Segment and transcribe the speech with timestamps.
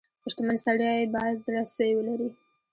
[0.31, 2.29] •شتمن سړی باید زړه سوی ولري.